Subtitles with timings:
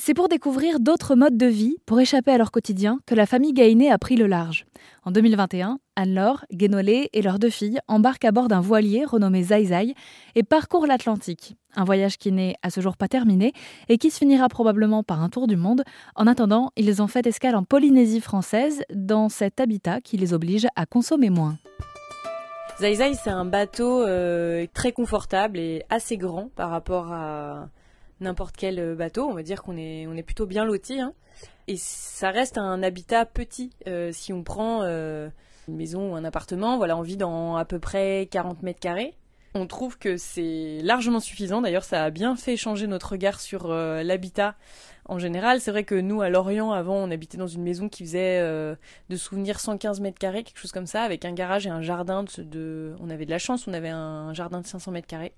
[0.00, 3.52] C'est pour découvrir d'autres modes de vie, pour échapper à leur quotidien, que la famille
[3.52, 4.64] Gainé a pris le large.
[5.04, 9.94] En 2021, Anne-Laure, Guénolé et leurs deux filles embarquent à bord d'un voilier renommé Zai
[10.36, 11.56] et parcourent l'Atlantique.
[11.74, 13.52] Un voyage qui n'est à ce jour pas terminé
[13.88, 15.82] et qui se finira probablement par un tour du monde.
[16.14, 20.68] En attendant, ils ont fait escale en Polynésie française, dans cet habitat qui les oblige
[20.76, 21.56] à consommer moins.
[22.78, 27.68] Zai c'est un bateau euh, très confortable et assez grand par rapport à
[28.20, 29.28] n'importe quel euh, bateau.
[29.28, 31.00] On va dire qu'on est, on est plutôt bien loti.
[31.00, 31.14] Hein.
[31.66, 33.70] Et ça reste un habitat petit.
[33.86, 35.28] Euh, si on prend euh,
[35.68, 39.14] une maison ou un appartement, voilà, on vit dans à peu près 40 mètres carrés.
[39.54, 41.62] On trouve que c'est largement suffisant.
[41.62, 44.54] D'ailleurs, ça a bien fait changer notre regard sur l'habitat
[45.06, 45.62] en général.
[45.62, 49.16] C'est vrai que nous, à Lorient, avant, on habitait dans une maison qui faisait de
[49.16, 52.94] souvenirs 115 mètres carrés, quelque chose comme ça, avec un garage et un jardin de...
[53.00, 55.32] On avait de la chance, on avait un jardin de 500 mètres carrés.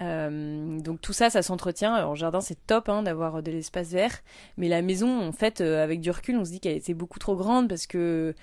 [0.00, 1.94] Euh, donc tout ça, ça s'entretient.
[1.94, 4.20] Alors, jardin, c'est top hein, d'avoir de l'espace vert,
[4.56, 7.18] mais la maison, en fait, euh, avec du recul, on se dit qu'elle était beaucoup
[7.18, 8.34] trop grande parce que,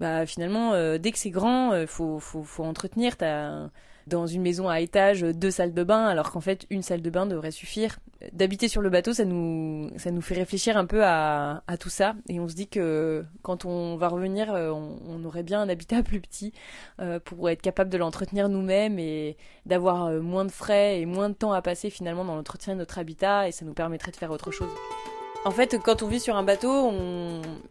[0.00, 3.16] bah, finalement, euh, dès que c'est grand, faut, faut, faut entretenir.
[3.16, 3.68] T'as
[4.06, 7.10] dans une maison à étage deux salles de bain, alors qu'en fait une salle de
[7.10, 7.98] bain devrait suffire.
[8.32, 12.38] D'habiter sur le bateau, ça nous, fait réfléchir un peu à, à tout ça, et
[12.38, 16.20] on se dit que quand on va revenir, euh, on, aurait bien un habitat plus
[16.20, 16.52] petit
[17.00, 19.36] euh, pour être capable de l'entretenir nous-mêmes et
[19.66, 22.78] d'avoir euh, moins de frais et moins de temps à passer finalement dans l'entretien de
[22.78, 24.70] notre habitat, et ça nous permettrait de faire autre chose.
[25.44, 26.92] En fait, quand on vit sur un bateau,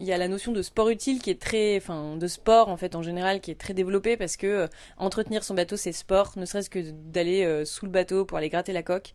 [0.02, 2.75] il y a la notion de sport utile qui est très, enfin, de sport en
[2.75, 6.33] fait en général qui est très développée parce que euh, entretenir son bateau c'est sport,
[6.36, 9.13] ne serait-ce que d'aller euh, sous le bateau pour aller gratter la coque.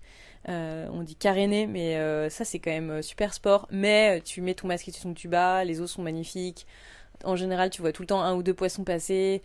[0.48, 1.98] Euh, on dit caréner, mais
[2.30, 3.68] ça c'est quand même super sport.
[3.70, 6.66] Mais tu mets ton masque et ton tuba, les eaux sont magnifiques.
[7.24, 9.42] En général, tu vois tout le temps un ou deux poissons passer.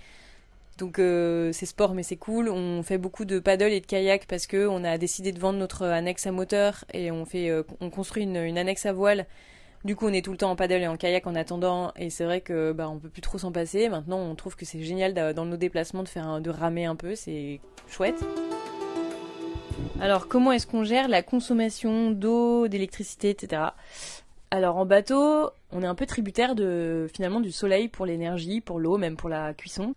[0.81, 2.49] Donc euh, c'est sport mais c'est cool.
[2.49, 5.59] On fait beaucoup de paddle et de kayak parce que on a décidé de vendre
[5.59, 9.27] notre annexe à moteur et on fait, euh, on construit une, annexe à voile.
[9.85, 12.09] Du coup, on est tout le temps en paddle et en kayak en attendant, et
[12.09, 13.89] c'est vrai que bah on peut plus trop s'en passer.
[13.89, 17.13] Maintenant, on trouve que c'est génial dans nos déplacements de faire de ramer un peu,
[17.13, 18.23] c'est chouette.
[19.99, 23.61] Alors, comment est-ce qu'on gère la consommation d'eau, d'électricité, etc.
[24.49, 28.79] Alors en bateau, on est un peu tributaire de finalement du soleil pour l'énergie, pour
[28.79, 29.93] l'eau, même pour la cuisson.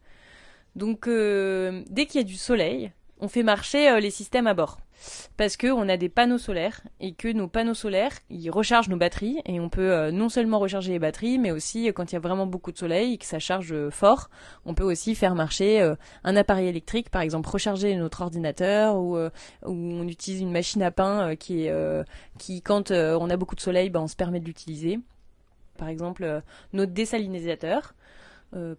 [0.76, 4.54] Donc euh, dès qu'il y a du soleil, on fait marcher euh, les systèmes à
[4.54, 4.78] bord.
[5.36, 8.96] Parce que on a des panneaux solaires et que nos panneaux solaires, ils rechargent nos
[8.96, 12.16] batteries et on peut euh, non seulement recharger les batteries, mais aussi quand il y
[12.16, 14.30] a vraiment beaucoup de soleil et que ça charge fort,
[14.64, 19.18] on peut aussi faire marcher un appareil électrique, par exemple recharger notre ordinateur ou,
[19.62, 21.68] on utilise une machine à pain qui
[22.62, 25.00] quand on a beaucoup de soleil, ben, on se permet de l'utiliser.
[25.76, 26.42] Par exemple,
[26.72, 27.94] notre désalinisateur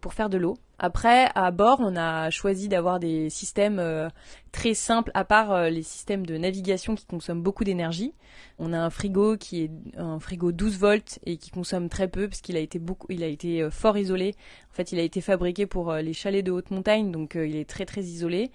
[0.02, 0.56] pour faire de l'eau.
[0.78, 4.10] Après, à bord, on a choisi d'avoir des systèmes euh,
[4.52, 8.14] très simples, à part euh, les systèmes de navigation qui consomment beaucoup d'énergie.
[8.60, 12.28] On a un frigo qui est un frigo 12 volts et qui consomme très peu
[12.28, 14.36] parce qu'il a été beaucoup, il a été fort isolé.
[14.72, 17.70] En fait, il a été fabriqué pour les chalets de haute montagne, donc il est
[17.70, 18.52] très très isolé.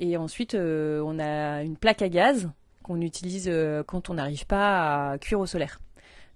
[0.00, 2.50] Et ensuite, on a une plaque à gaz
[2.82, 3.50] qu'on utilise
[3.86, 5.80] quand on n'arrive pas à cuire au solaire.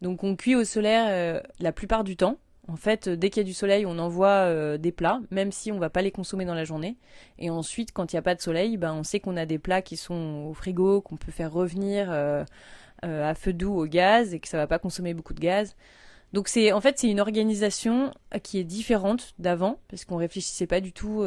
[0.01, 3.47] Donc on cuit au solaire la plupart du temps en fait, dès qu'il y a
[3.47, 6.55] du soleil, on envoie euh, des plats, même si on va pas les consommer dans
[6.55, 6.97] la journée.
[7.39, 9.59] Et ensuite, quand il n'y a pas de soleil, ben, on sait qu'on a des
[9.59, 12.43] plats qui sont au frigo, qu'on peut faire revenir euh,
[13.05, 15.77] euh, à feu doux au gaz et que ça va pas consommer beaucoup de gaz.
[16.33, 18.11] Donc c'est en fait c'est une organisation
[18.43, 21.23] qui est différente d'avant parce qu'on réfléchissait pas du tout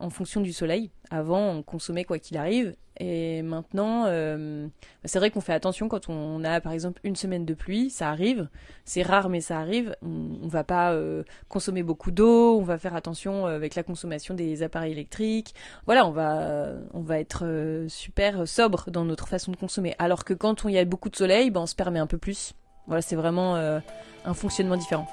[0.00, 0.90] en fonction du soleil.
[1.10, 2.74] Avant, on consommait quoi qu'il arrive.
[3.00, 4.66] Et maintenant, euh,
[5.04, 8.10] c'est vrai qu'on fait attention quand on a par exemple une semaine de pluie, ça
[8.10, 8.48] arrive.
[8.84, 9.94] C'est rare, mais ça arrive.
[10.02, 12.58] On, on va pas euh, consommer beaucoup d'eau.
[12.58, 15.54] On va faire attention euh, avec la consommation des appareils électriques.
[15.86, 17.44] Voilà, on va, on va être
[17.88, 19.94] super sobre dans notre façon de consommer.
[19.98, 22.18] Alors que quand il y a beaucoup de soleil, ben, on se permet un peu
[22.18, 22.54] plus.
[22.86, 25.06] Voilà, c'est vraiment un fonctionnement différent.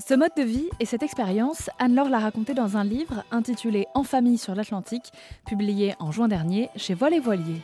[0.00, 4.02] Ce mode de vie et cette expérience, Anne-Laure l'a raconté dans un livre intitulé En
[4.02, 5.12] famille sur l'Atlantique,
[5.46, 7.60] publié en juin dernier chez Vol et Voilier.